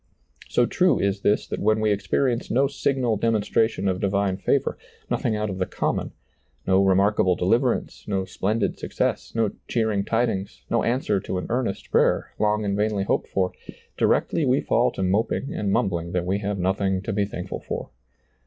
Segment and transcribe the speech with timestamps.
[0.49, 4.75] So true is this that when we experience no signal demonstration of divine favor,
[5.11, 6.13] nothing out of the common,
[6.65, 11.91] no remarkable deliverance, no splendid success, no cheering tid ings, no answer to an earnest
[11.91, 13.53] prayer, long and vainly hoped for,
[13.95, 17.61] directly we fall to moping and mumbling that we have nothing to be thankful ^lailizccbvGoOgle
[17.61, 17.89] A THANKSGIVING SERMON 155 for.